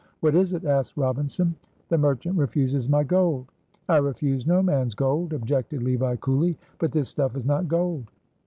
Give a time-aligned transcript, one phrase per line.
[0.21, 1.53] "What is it?" asked Robinson.
[1.89, 3.45] "The merchant refuses my gold."
[3.87, 8.05] "I refuse no man's gold," objected Levi coolly, "but this stuff is not gold."